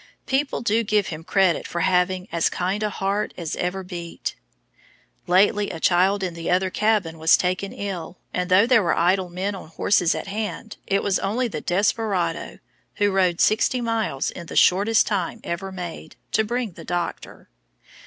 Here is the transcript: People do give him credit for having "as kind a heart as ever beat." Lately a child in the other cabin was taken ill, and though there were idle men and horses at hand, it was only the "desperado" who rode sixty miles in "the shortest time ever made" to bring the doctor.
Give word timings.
People 0.25 0.61
do 0.61 0.81
give 0.83 1.09
him 1.09 1.23
credit 1.23 1.67
for 1.67 1.81
having 1.81 2.27
"as 2.31 2.49
kind 2.49 2.81
a 2.81 2.89
heart 2.89 3.35
as 3.37 3.55
ever 3.57 3.83
beat." 3.83 4.33
Lately 5.27 5.69
a 5.69 5.79
child 5.79 6.23
in 6.23 6.33
the 6.33 6.49
other 6.49 6.71
cabin 6.71 7.19
was 7.19 7.37
taken 7.37 7.71
ill, 7.71 8.17
and 8.33 8.49
though 8.49 8.65
there 8.65 8.81
were 8.81 8.97
idle 8.97 9.29
men 9.29 9.53
and 9.53 9.69
horses 9.69 10.15
at 10.15 10.25
hand, 10.25 10.77
it 10.87 11.03
was 11.03 11.19
only 11.19 11.47
the 11.47 11.61
"desperado" 11.61 12.57
who 12.95 13.11
rode 13.11 13.39
sixty 13.39 13.79
miles 13.79 14.31
in 14.31 14.47
"the 14.47 14.55
shortest 14.55 15.05
time 15.05 15.39
ever 15.43 15.71
made" 15.71 16.15
to 16.31 16.43
bring 16.43 16.71
the 16.71 16.83
doctor. 16.83 17.47